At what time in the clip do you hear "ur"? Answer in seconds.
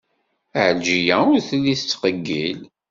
1.31-1.39